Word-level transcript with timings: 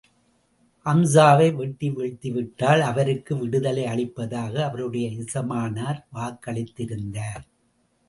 ஹம்ஸாவை 0.85 1.47
வெட்டி 1.55 1.89
வீழ்த்தி 1.89 2.31
விட்டால், 2.31 2.81
அவருக்கு 2.81 3.37
விடுதலை 3.37 3.85
அளிப்பதாக, 3.85 4.53
அவருடைய 4.65 5.07
எஜமானர் 5.09 6.05
வாக்களித்திருந்தார். 6.13 7.43